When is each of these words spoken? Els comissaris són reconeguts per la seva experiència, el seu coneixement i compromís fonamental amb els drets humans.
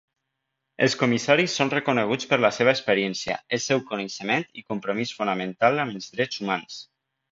Els 0.85 0.95
comissaris 1.01 1.57
són 1.59 1.69
reconeguts 1.73 2.29
per 2.31 2.39
la 2.45 2.51
seva 2.57 2.73
experiència, 2.77 3.35
el 3.57 3.61
seu 3.67 3.83
coneixement 3.91 4.49
i 4.63 4.65
compromís 4.73 5.13
fonamental 5.19 5.83
amb 5.85 5.99
els 5.99 6.09
drets 6.17 6.43
humans. 6.47 6.81